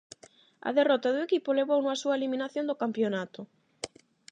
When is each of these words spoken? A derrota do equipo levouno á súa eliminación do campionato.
A 0.67 0.69
derrota 0.77 1.09
do 1.15 1.25
equipo 1.27 1.55
levouno 1.59 1.89
á 1.93 1.97
súa 2.01 2.17
eliminación 2.19 2.65
do 2.67 2.79
campionato. 2.83 3.41